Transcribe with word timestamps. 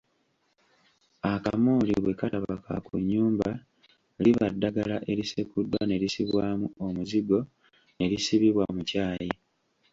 Akamooli 1.31 1.93
bwe 2.03 2.13
kataba 2.19 2.53
kakunnyumba 2.65 3.49
liba 4.23 4.45
ddagala 4.53 4.95
erisekuddwa 5.11 5.81
ne 5.85 5.95
lisibwamu 6.01 6.65
omuzigo 6.85 7.39
ne 7.97 8.05
lisibibwa 8.11 8.65
mu 8.75 8.81
kyayi. 8.89 9.31